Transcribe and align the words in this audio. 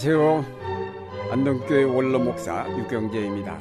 안녕하세요. 0.00 0.44
안동교회 1.32 1.82
원로 1.82 2.20
목사 2.20 2.64
유경재입니다. 2.78 3.58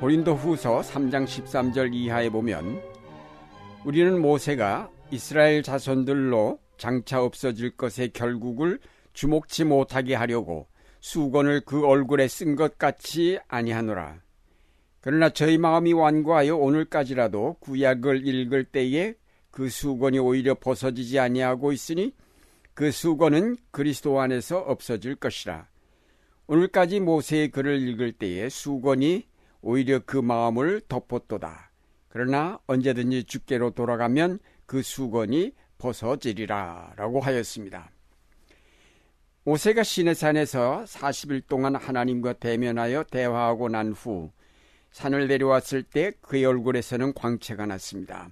고린도 0.00 0.34
후서 0.34 0.80
3장 0.80 1.24
13절 1.24 1.94
이하에 1.94 2.28
보면 2.30 2.82
우리는 3.84 4.20
모세가 4.20 4.90
이스라엘 5.12 5.62
자손들로 5.62 6.58
장차 6.78 7.22
없어질 7.22 7.76
것의 7.76 8.10
결국을 8.12 8.80
주목치 9.12 9.62
못하게 9.66 10.16
하려고 10.16 10.66
수건을 10.98 11.60
그 11.60 11.86
얼굴에 11.86 12.26
쓴 12.26 12.56
것 12.56 12.76
같이 12.76 13.38
아니하노라. 13.46 14.20
그러나 15.00 15.28
저희 15.28 15.58
마음이 15.58 15.92
완고하여 15.92 16.56
오늘까지라도 16.56 17.58
구약을 17.60 18.26
읽을 18.26 18.64
때에 18.64 19.14
그 19.52 19.68
수건이 19.68 20.18
오히려 20.18 20.54
벗어지지 20.54 21.20
아니하고 21.20 21.70
있으니 21.70 22.14
그 22.78 22.92
수건은 22.92 23.56
그리스도 23.72 24.20
안에서 24.20 24.58
없어질 24.58 25.16
것이라. 25.16 25.66
오늘까지 26.46 27.00
모세의 27.00 27.50
글을 27.50 27.80
읽을 27.88 28.12
때에 28.12 28.48
수건이 28.48 29.26
오히려 29.62 29.98
그 30.06 30.16
마음을 30.16 30.82
덮었도다. 30.88 31.72
그러나 32.08 32.60
언제든지 32.68 33.24
주께로 33.24 33.72
돌아가면 33.72 34.38
그 34.64 34.82
수건이 34.82 35.54
벗어지리라. 35.78 36.92
라고 36.94 37.18
하였습니다. 37.18 37.90
모세가 39.42 39.82
시내산에서 39.82 40.84
40일 40.86 41.48
동안 41.48 41.74
하나님과 41.74 42.34
대면하여 42.34 43.02
대화하고 43.10 43.70
난 43.70 43.90
후 43.90 44.30
산을 44.92 45.26
내려왔을 45.26 45.82
때 45.82 46.12
그의 46.20 46.44
얼굴에서는 46.44 47.12
광채가 47.14 47.66
났습니다. 47.66 48.30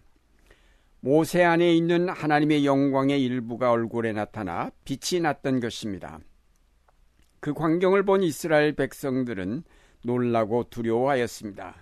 모세 1.00 1.44
안에 1.44 1.74
있는 1.74 2.08
하나님의 2.08 2.66
영광의 2.66 3.22
일부가 3.22 3.70
얼굴에 3.70 4.12
나타나 4.12 4.70
빛이 4.84 5.20
났던 5.20 5.60
것입니다. 5.60 6.18
그 7.40 7.54
광경을 7.54 8.04
본 8.04 8.22
이스라엘 8.22 8.74
백성들은 8.74 9.62
놀라고 10.02 10.64
두려워하였습니다. 10.70 11.76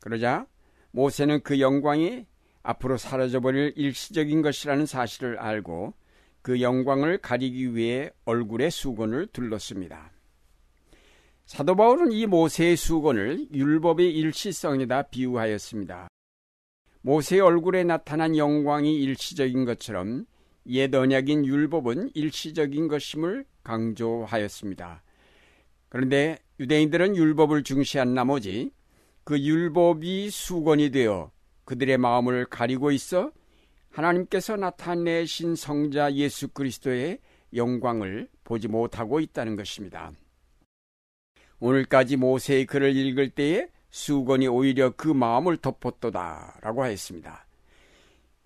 그러자 0.00 0.46
모세는 0.92 1.42
그 1.42 1.60
영광이 1.60 2.26
앞으로 2.62 2.96
사라져버릴 2.96 3.72
일시적인 3.76 4.42
것이라는 4.42 4.86
사실을 4.86 5.38
알고 5.38 5.94
그 6.42 6.60
영광을 6.60 7.18
가리기 7.18 7.74
위해 7.74 8.10
얼굴에 8.24 8.70
수건을 8.70 9.28
둘렀습니다. 9.28 10.12
사도 11.46 11.74
바울은 11.74 12.12
이 12.12 12.26
모세의 12.26 12.76
수건을 12.76 13.48
율법의 13.52 14.14
일시성에다 14.14 15.02
비유하였습니다. 15.02 16.08
모세의 17.02 17.40
얼굴에 17.40 17.84
나타난 17.84 18.36
영광이 18.36 18.94
일시적인 19.02 19.64
것처럼 19.64 20.24
옛 20.66 20.94
언약인 20.94 21.44
율법은 21.44 22.10
일시적인 22.14 22.88
것임을 22.88 23.44
강조하였습니다. 23.64 25.02
그런데 25.88 26.38
유대인들은 26.60 27.16
율법을 27.16 27.64
중시한 27.64 28.14
나머지 28.14 28.70
그 29.24 29.38
율법이 29.38 30.30
수건이 30.30 30.90
되어 30.90 31.30
그들의 31.64 31.98
마음을 31.98 32.46
가리고 32.46 32.90
있어 32.92 33.32
하나님께서 33.90 34.56
나타내신 34.56 35.54
성자 35.54 36.14
예수 36.14 36.48
그리스도의 36.48 37.18
영광을 37.54 38.28
보지 38.44 38.68
못하고 38.68 39.20
있다는 39.20 39.56
것입니다. 39.56 40.12
오늘까지 41.60 42.16
모세의 42.16 42.66
글을 42.66 42.96
읽을 42.96 43.30
때에 43.30 43.68
수건이 43.92 44.48
오히려 44.48 44.90
그 44.90 45.06
마음을 45.06 45.58
덮었도다 45.58 46.58
라고 46.62 46.82
하였습니다. 46.82 47.46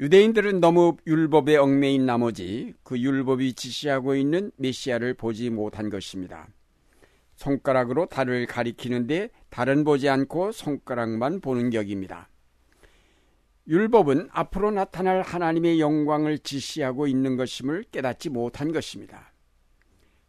유대인들은 0.00 0.60
너무 0.60 0.96
율법에 1.06 1.56
얽매인 1.56 2.04
나머지 2.04 2.74
그 2.82 3.00
율법이 3.00 3.54
지시하고 3.54 4.16
있는 4.16 4.50
메시아를 4.56 5.14
보지 5.14 5.48
못한 5.50 5.88
것입니다. 5.88 6.48
손가락으로 7.36 8.06
달을 8.06 8.46
가리키는데 8.46 9.30
달은 9.48 9.84
보지 9.84 10.08
않고 10.08 10.50
손가락만 10.50 11.40
보는 11.40 11.70
격입니다. 11.70 12.28
율법은 13.68 14.28
앞으로 14.32 14.72
나타날 14.72 15.22
하나님의 15.22 15.80
영광을 15.80 16.38
지시하고 16.38 17.06
있는 17.06 17.36
것임을 17.36 17.84
깨닫지 17.92 18.30
못한 18.30 18.72
것입니다. 18.72 19.32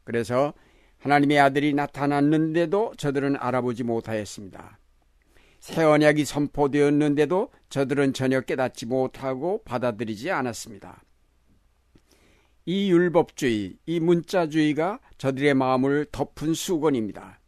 그래서 0.03 0.53
하나님의 0.99 1.39
아들이 1.39 1.73
나타났는데도 1.73 2.93
저들은 2.97 3.35
알아보지 3.37 3.83
못하였습니다. 3.83 4.77
새 5.67 5.83
언약이 5.83 6.23
선포되었는데도 6.23 7.51
저들은 7.67 8.13
전혀 8.13 8.39
깨닫지 8.39 8.85
못하고 8.85 9.61
받아들이지 9.65 10.31
않았습니다. 10.31 11.03
이 12.65 12.89
율법주의, 12.89 13.75
이 13.85 13.99
문자주의가 13.99 15.01
저들의 15.17 15.55
마음을 15.55 16.05
덮은 16.09 16.53
수건입니다. 16.53 17.41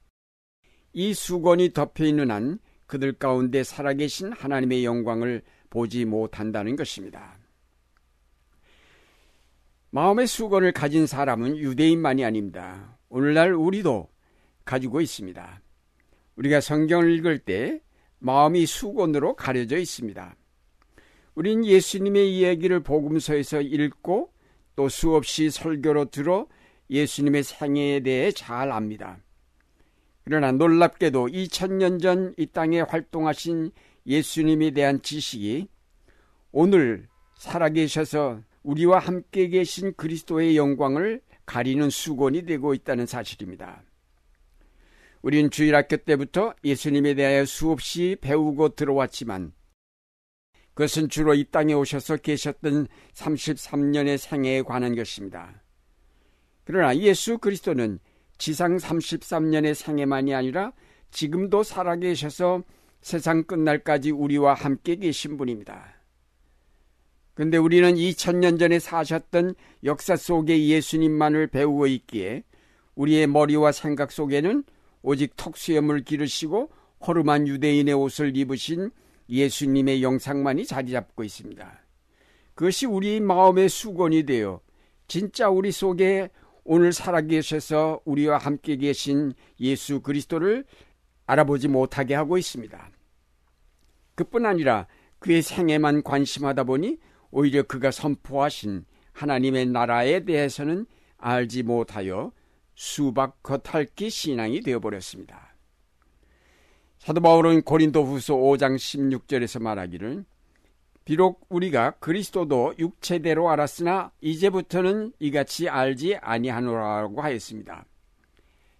이 0.91 1.13
수건이 1.13 1.71
덮여 1.71 2.03
있는 2.03 2.29
한 2.29 2.59
그들 2.87 3.13
가운데 3.13 3.63
살아계신 3.63 4.33
하나님의 4.33 4.83
영광을 4.83 5.41
보지 5.69 6.03
못한다는 6.03 6.75
것입니다. 6.75 7.39
마음의 9.91 10.27
수건을 10.27 10.73
가진 10.73 11.07
사람은 11.07 11.55
유대인만이 11.55 12.25
아닙니다. 12.25 12.97
오늘날 13.07 13.53
우리도 13.53 14.09
가지고 14.65 14.99
있습니다. 14.99 15.61
우리가 16.35 16.59
성경을 16.59 17.13
읽을 17.13 17.39
때 17.39 17.81
마음이 18.19 18.65
수건으로 18.65 19.35
가려져 19.35 19.77
있습니다. 19.77 20.35
우린 21.35 21.65
예수님의 21.65 22.37
이야기를 22.37 22.81
복음서에서 22.81 23.61
읽고 23.61 24.31
또 24.75 24.89
수없이 24.89 25.49
설교로 25.49 26.05
들어 26.05 26.47
예수님의 26.89 27.43
생애에 27.43 28.01
대해 28.01 28.31
잘 28.31 28.71
압니다. 28.71 29.19
그러나 30.23 30.51
놀랍게도 30.51 31.27
2000년 31.27 32.01
전 32.01 32.33
이 32.37 32.45
땅에 32.45 32.81
활동하신 32.81 33.71
예수님에 34.05 34.71
대한 34.71 35.01
지식이 35.01 35.67
오늘 36.51 37.07
살아계셔서 37.35 38.41
우리와 38.63 38.99
함께 38.99 39.47
계신 39.47 39.93
그리스도의 39.95 40.57
영광을 40.57 41.21
가리는 41.45 41.89
수건이 41.89 42.45
되고 42.45 42.73
있다는 42.73 43.05
사실입니다. 43.05 43.83
우린 45.21 45.49
주일학교 45.49 45.97
때부터 45.97 46.53
예수님에 46.63 47.13
대하여 47.13 47.45
수없이 47.45 48.15
배우고 48.21 48.75
들어왔지만 48.75 49.53
그것은 50.73 51.09
주로 51.09 51.33
이 51.33 51.43
땅에 51.43 51.73
오셔서 51.73 52.17
계셨던 52.17 52.87
33년의 53.13 54.17
생애에 54.17 54.61
관한 54.61 54.95
것입니다. 54.95 55.61
그러나 56.63 56.95
예수 56.97 57.37
그리스도는 57.37 57.99
지상 58.37 58.77
33년의 58.77 59.73
생애만이 59.73 60.33
아니라 60.33 60.71
지금도 61.11 61.63
살아계셔서 61.63 62.63
세상 63.01 63.43
끝날까지 63.43 64.11
우리와 64.11 64.53
함께 64.53 64.95
계신 64.95 65.35
분입니다. 65.35 65.95
근데 67.33 67.57
우리는 67.57 67.95
2000년 67.95 68.59
전에 68.59 68.79
사셨던 68.79 69.55
역사 69.83 70.15
속의 70.15 70.69
예수님만을 70.69 71.47
배우고 71.47 71.87
있기에 71.87 72.43
우리의 72.95 73.27
머리와 73.27 73.71
생각 73.71 74.11
속에는 74.11 74.63
오직 75.01 75.35
턱수염을 75.35 76.03
기르시고 76.03 76.69
허름한 77.05 77.47
유대인의 77.47 77.93
옷을 77.93 78.35
입으신 78.35 78.91
예수님의 79.29 80.03
영상만이 80.03 80.65
자리 80.65 80.91
잡고 80.91 81.23
있습니다. 81.23 81.81
그것이 82.55 82.85
우리 82.85 83.19
마음의 83.19 83.69
수건이 83.69 84.23
되어 84.23 84.59
진짜 85.07 85.49
우리 85.49 85.71
속에 85.71 86.29
오늘 86.63 86.91
살아계셔서 86.93 88.01
우리와 88.05 88.37
함께 88.37 88.75
계신 88.75 89.33
예수 89.59 90.01
그리스도를 90.01 90.65
알아보지 91.25 91.67
못하게 91.67 92.15
하고 92.15 92.37
있습니다. 92.37 92.91
그뿐 94.15 94.45
아니라 94.45 94.87
그의 95.19 95.41
생애만 95.41 96.03
관심하다 96.03 96.65
보니 96.65 96.97
오히려 97.31 97.63
그가 97.63 97.91
선포하신 97.91 98.85
하나님의 99.13 99.67
나라에 99.67 100.25
대해서는 100.25 100.85
알지 101.17 101.63
못하여 101.63 102.31
수박 102.81 103.43
겉핥기 103.43 104.09
신앙이 104.09 104.61
되어버렸습니다. 104.61 105.53
사도 106.97 107.19
바울은 107.19 107.63
고린도 107.63 108.05
후서 108.05 108.35
5장 108.35 108.77
16절에서 108.77 109.61
말하기를 109.61 110.23
비록 111.03 111.45
우리가 111.49 111.97
그리스도도 111.99 112.75
육체대로 112.79 113.49
알았으나 113.49 114.13
이제부터는 114.21 115.11
이같이 115.19 115.67
알지 115.67 116.15
아니하노라고 116.21 117.21
하였습니다. 117.21 117.83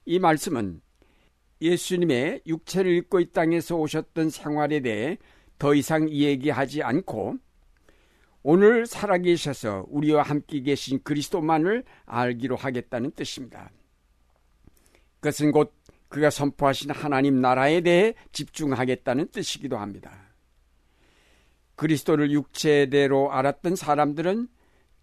이 0.05 0.17
말씀은 0.17 0.79
예수님의 1.59 2.43
육체를 2.47 2.93
입고 2.93 3.19
이 3.19 3.31
땅에서 3.31 3.75
오셨던 3.75 4.29
생활에 4.29 4.79
대해 4.79 5.17
더 5.57 5.75
이상 5.75 6.07
이야기하지 6.07 6.83
않고 6.83 7.35
오늘 8.43 8.85
살아계셔서 8.85 9.87
우리와 9.89 10.23
함께 10.23 10.61
계신 10.61 11.03
그리스도만을 11.03 11.83
알기로 12.05 12.55
하겠다는 12.55 13.11
뜻입니다. 13.11 13.69
그것은 15.19 15.51
곧 15.51 15.73
그가 16.07 16.29
선포하신 16.29 16.91
하나님 16.91 17.39
나라에 17.39 17.81
대해 17.81 18.15
집중하겠다는 18.31 19.29
뜻이기도 19.31 19.77
합니다. 19.77 20.11
그리스도를 21.75 22.31
육체대로 22.31 23.31
알았던 23.31 23.75
사람들은 23.75 24.47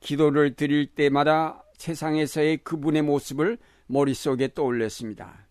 기도를 0.01 0.55
드릴 0.55 0.95
때마다 0.95 1.65
세상에서의 1.79 2.59
그분의 2.59 3.03
모습을 3.03 3.59
머릿속에 3.87 4.53
떠올렸습니다. 4.53 5.47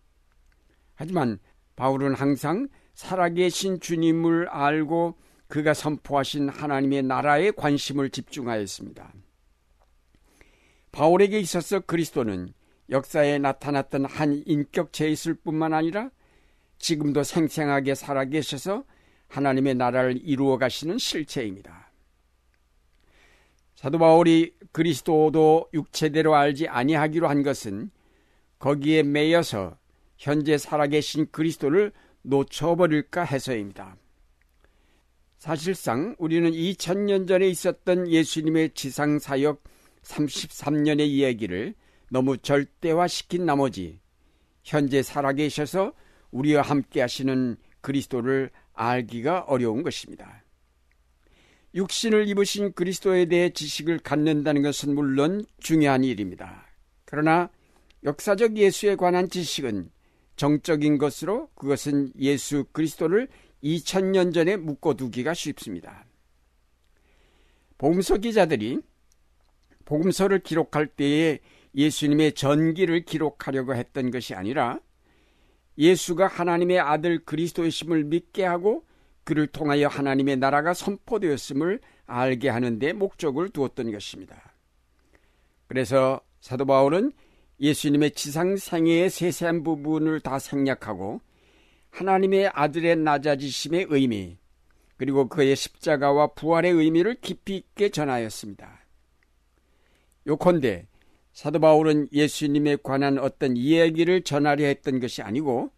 하지만 0.94 1.38
바울은 1.74 2.14
항상 2.14 2.68
살아계신 2.94 3.80
주님을 3.80 4.48
알고 4.48 5.16
그가 5.48 5.74
선포하신 5.74 6.48
하나님의 6.48 7.02
나라에 7.02 7.50
관심을 7.50 8.10
집중하였습니다. 8.10 9.12
바울에게 10.92 11.38
있어서 11.40 11.80
그리스도는 11.80 12.52
역사에 12.90 13.38
나타났던 13.38 14.04
한 14.04 14.42
인격체 14.46 15.08
있을 15.10 15.34
뿐만 15.34 15.72
아니라 15.72 16.10
지금도 16.78 17.22
생생하게 17.22 17.94
살아계셔서 17.94 18.84
하나님의 19.28 19.74
나라를 19.74 20.20
이루어 20.22 20.56
가시는 20.58 20.98
실체입니다. 20.98 21.90
사도 23.74 23.98
바울이 23.98 24.54
그리스도도 24.72 25.68
육체대로 25.74 26.34
알지 26.34 26.68
아니하기로 26.68 27.28
한 27.28 27.42
것은 27.42 27.90
거기에 28.58 29.02
매여서 29.02 29.76
현재 30.16 30.56
살아계신 30.56 31.28
그리스도를 31.30 31.92
놓쳐버릴까 32.22 33.24
해서입니다. 33.24 33.96
사실상 35.38 36.16
우리는 36.18 36.50
2000년 36.50 37.28
전에 37.28 37.46
있었던 37.48 38.08
예수님의 38.08 38.70
지상 38.74 39.18
사역 39.18 39.62
33년의 40.02 41.00
이야기를 41.00 41.74
너무 42.10 42.38
절대화시킨 42.38 43.46
나머지 43.46 44.00
현재 44.62 45.02
살아계셔서 45.02 45.92
우리와 46.30 46.62
함께 46.62 47.00
하시는 47.00 47.56
그리스도를 47.80 48.50
알기가 48.74 49.40
어려운 49.40 49.82
것입니다. 49.82 50.44
육신을 51.74 52.28
입으신 52.28 52.72
그리스도에 52.72 53.26
대해 53.26 53.50
지식을 53.50 53.98
갖는다는 53.98 54.62
것은 54.62 54.94
물론 54.94 55.44
중요한 55.60 56.04
일입니다. 56.04 56.66
그러나 57.04 57.50
역사적 58.04 58.56
예수에 58.56 58.96
관한 58.96 59.28
지식은 59.28 59.90
정적인 60.36 60.98
것으로 60.98 61.48
그것은 61.54 62.12
예수 62.18 62.64
그리스도를 62.72 63.28
2000년 63.62 64.32
전에 64.32 64.56
묶어두기가 64.56 65.34
쉽습니다. 65.34 66.06
복음서 67.78 68.16
기자들이 68.18 68.80
복음서를 69.84 70.40
기록할 70.40 70.86
때에 70.86 71.40
예수님의 71.76 72.32
전기를 72.32 73.04
기록하려고 73.04 73.74
했던 73.74 74.10
것이 74.10 74.34
아니라 74.34 74.80
예수가 75.78 76.26
하나님의 76.26 76.80
아들 76.80 77.24
그리스도의심을 77.24 78.04
믿게 78.04 78.44
하고 78.44 78.84
그를 79.24 79.46
통하여 79.46 79.88
하나님의 79.88 80.38
나라가 80.38 80.72
선포되었음을 80.72 81.80
알게 82.06 82.48
하는 82.48 82.78
데 82.78 82.92
목적을 82.92 83.50
두었던 83.50 83.92
것입니다. 83.92 84.54
그래서 85.66 86.20
사도 86.40 86.64
바울은 86.64 87.12
예수님의 87.60 88.12
지상 88.12 88.56
생애의 88.56 89.10
세세한 89.10 89.64
부분을 89.64 90.20
다 90.20 90.38
생략하고 90.38 91.20
하나님의 91.90 92.48
아들의 92.54 92.96
낮아지심의 92.96 93.86
의미 93.90 94.38
그리고 94.96 95.28
그의 95.28 95.56
십자가와 95.56 96.28
부활의 96.28 96.72
의미를 96.72 97.16
깊이 97.20 97.56
있게 97.56 97.90
전하였습니다. 97.90 98.86
요컨대 100.26 100.86
사도 101.36 101.60
바울은 101.60 102.08
예수님에 102.14 102.78
관한 102.82 103.18
어떤 103.18 103.58
이야기를 103.58 104.22
전하려 104.22 104.64
했던 104.64 105.00
것이 105.00 105.20
아니고 105.20 105.70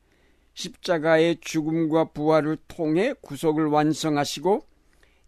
십자가의 0.54 1.38
죽음과 1.40 2.12
부활을 2.12 2.58
통해 2.68 3.12
구속을 3.22 3.66
완성하시고 3.66 4.64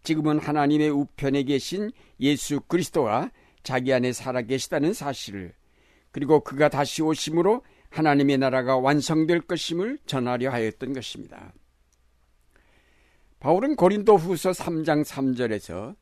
지금은 0.03 0.39
하나님의 0.39 0.89
우편에 0.89 1.43
계신 1.43 1.91
예수 2.21 2.61
그리스도가 2.61 3.29
자기 3.63 3.91
안에 3.91 4.13
살아계시다는 4.13 4.93
사실을 4.93 5.53
그리고 6.11 6.39
그가 6.39 6.69
다시 6.69 7.01
오심으로 7.01 7.65
하나님의 7.89 8.37
나라가 8.37 8.77
완성될 8.77 9.41
것임을 9.41 9.99
전하려 10.05 10.49
하였던 10.49 10.93
것입니다. 10.93 11.51
바울은 13.41 13.75
고린도 13.75 14.15
후서 14.15 14.51
3장 14.51 15.03
3절에서 15.03 15.93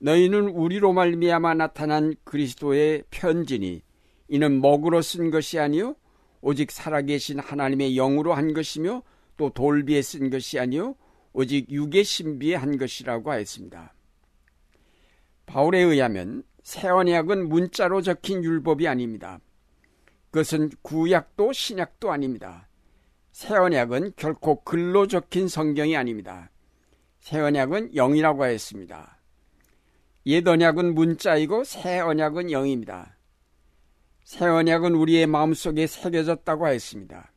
너희는 0.00 0.48
우리로 0.48 0.92
말미암아 0.92 1.54
나타난 1.54 2.14
그리스도의 2.24 3.04
편지니 3.10 3.82
이는 4.28 4.60
먹으로 4.60 5.02
쓴 5.02 5.30
것이 5.30 5.58
아니요 5.58 5.94
오직 6.40 6.70
살아계신 6.70 7.38
하나님의 7.38 7.94
영으로 7.94 8.32
한 8.32 8.54
것이며 8.54 9.02
또 9.36 9.50
돌비에 9.50 10.00
쓴 10.00 10.30
것이 10.30 10.58
아니요 10.58 10.96
오직 11.32 11.70
육의 11.70 12.04
신비에 12.04 12.54
한 12.54 12.78
것이라고 12.78 13.30
하였습니다. 13.30 13.94
바울에 15.44 15.80
의하면 15.80 16.44
새 16.62 16.88
언약은 16.88 17.48
문자로 17.48 18.02
적힌 18.02 18.42
율법이 18.42 18.88
아닙니다. 18.88 19.40
그것은 20.30 20.70
구약도 20.82 21.52
신약도 21.52 22.10
아닙니다. 22.10 22.68
새 23.32 23.54
언약은 23.54 24.12
결코 24.16 24.62
글로 24.62 25.06
적힌 25.06 25.48
성경이 25.48 25.96
아닙니다. 25.96 26.50
새 27.18 27.38
언약은 27.38 27.94
영이라고 27.94 28.44
하였습니다. 28.44 29.19
옛 30.26 30.46
언약은 30.46 30.94
문자이고 30.94 31.64
새 31.64 32.00
언약은 32.00 32.50
영입니다. 32.50 33.16
새 34.24 34.44
언약은 34.44 34.94
우리의 34.94 35.26
마음속에 35.26 35.86
새겨졌다고 35.86 36.66
하였습니다. 36.66 37.32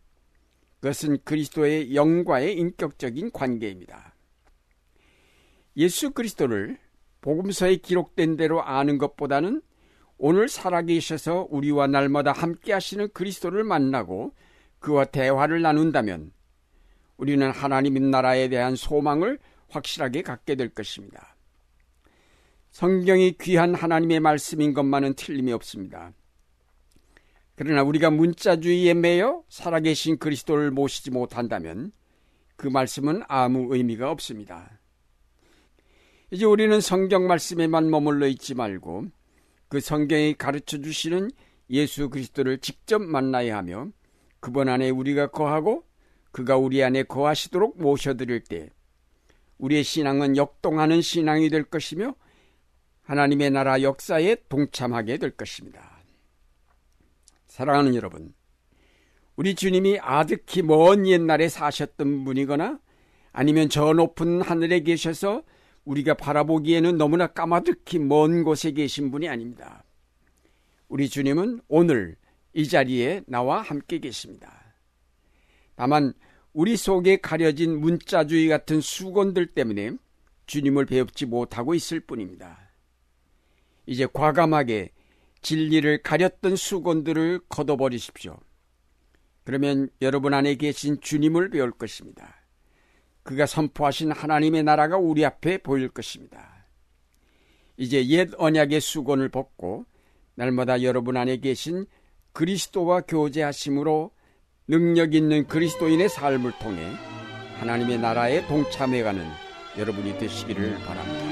그것은 0.81 1.19
그리스도의 1.23 1.95
영과의 1.95 2.57
인격적인 2.57 3.31
관계입니다. 3.31 4.13
예수 5.77 6.11
그리스도를 6.11 6.77
복음서에 7.21 7.77
기록된 7.77 8.35
대로 8.35 8.61
아는 8.61 8.97
것보다는 8.97 9.61
오늘 10.17 10.49
살아계셔서 10.49 11.47
우리와 11.49 11.87
날마다 11.87 12.33
함께 12.33 12.73
하시는 12.73 13.09
그리스도를 13.13 13.63
만나고 13.63 14.33
그와 14.79 15.05
대화를 15.05 15.61
나눈다면 15.61 16.33
우리는 17.15 17.49
하나님 17.49 18.11
나라에 18.11 18.49
대한 18.49 18.75
소망을 18.75 19.39
확실하게 19.69 20.21
갖게 20.21 20.55
될 20.55 20.69
것입니다. 20.69 21.32
성경이 22.73 23.35
귀한 23.39 23.75
하나님의 23.75 24.19
말씀인 24.19 24.73
것만은 24.73 25.13
틀림이 25.13 25.53
없습니다. 25.53 26.11
그러나 27.53 27.83
우리가 27.83 28.09
문자주의에 28.09 28.95
매여 28.95 29.43
살아계신 29.47 30.17
그리스도를 30.17 30.71
모시지 30.71 31.11
못한다면 31.11 31.91
그 32.55 32.67
말씀은 32.67 33.21
아무 33.27 33.75
의미가 33.75 34.09
없습니다. 34.09 34.79
이제 36.31 36.45
우리는 36.45 36.81
성경 36.81 37.27
말씀에만 37.27 37.91
머물러 37.91 38.27
있지 38.27 38.55
말고 38.55 39.05
그 39.69 39.79
성경이 39.79 40.33
가르쳐 40.33 40.79
주시는 40.79 41.29
예수 41.69 42.09
그리스도를 42.09 42.57
직접 42.57 43.03
만나야 43.03 43.55
하며 43.55 43.89
그분 44.39 44.67
안에 44.67 44.89
우리가 44.89 45.27
거하고 45.27 45.83
그가 46.31 46.57
우리 46.57 46.83
안에 46.83 47.03
거하시도록 47.03 47.79
모셔드릴 47.79 48.45
때 48.45 48.71
우리의 49.59 49.83
신앙은 49.83 50.37
역동하는 50.37 51.01
신앙이 51.01 51.49
될 51.49 51.65
것이며 51.65 52.15
하나님의 53.03 53.51
나라 53.51 53.81
역사에 53.81 54.37
동참하게 54.49 55.17
될 55.17 55.31
것입니다. 55.31 56.01
사랑하는 57.47 57.95
여러분, 57.95 58.33
우리 59.35 59.55
주님이 59.55 59.99
아득히 59.99 60.61
먼 60.61 61.07
옛날에 61.07 61.49
사셨던 61.49 62.23
분이거나 62.23 62.79
아니면 63.31 63.69
저 63.69 63.93
높은 63.93 64.41
하늘에 64.41 64.81
계셔서 64.81 65.43
우리가 65.85 66.13
바라보기에는 66.13 66.97
너무나 66.97 67.27
까마득히 67.27 67.99
먼 67.99 68.43
곳에 68.43 68.71
계신 68.71 69.11
분이 69.11 69.27
아닙니다. 69.27 69.83
우리 70.87 71.09
주님은 71.09 71.61
오늘 71.67 72.15
이 72.53 72.67
자리에 72.67 73.23
나와 73.27 73.61
함께 73.61 73.99
계십니다. 73.99 74.75
다만 75.75 76.13
우리 76.53 76.77
속에 76.77 77.17
가려진 77.17 77.79
문자주의 77.79 78.47
같은 78.47 78.79
수건들 78.79 79.47
때문에 79.47 79.91
주님을 80.45 80.85
배웁지 80.85 81.25
못하고 81.25 81.73
있을 81.73 81.99
뿐입니다. 81.99 82.62
이제 83.85 84.07
과감하게 84.11 84.89
진리를 85.41 86.01
가렸던 86.01 86.55
수건들을 86.55 87.41
걷어버리십시오. 87.49 88.37
그러면 89.43 89.89
여러분 90.01 90.33
안에 90.33 90.55
계신 90.55 90.99
주님을 91.01 91.49
배울 91.49 91.71
것입니다. 91.71 92.43
그가 93.23 93.45
선포하신 93.45 94.11
하나님의 94.11 94.63
나라가 94.63 94.97
우리 94.97 95.25
앞에 95.25 95.57
보일 95.59 95.89
것입니다. 95.89 96.65
이제 97.77 98.05
옛 98.07 98.29
언약의 98.37 98.79
수건을 98.79 99.29
벗고 99.29 99.85
날마다 100.35 100.81
여러분 100.83 101.17
안에 101.17 101.37
계신 101.37 101.85
그리스도와 102.31 103.01
교제하심으로 103.01 104.11
능력 104.67 105.13
있는 105.13 105.47
그리스도인의 105.47 106.09
삶을 106.09 106.53
통해 106.59 106.81
하나님의 107.59 107.99
나라에 107.99 108.47
동참해가는 108.47 109.25
여러분이 109.77 110.17
되시기를 110.17 110.75
바랍니다. 110.79 111.22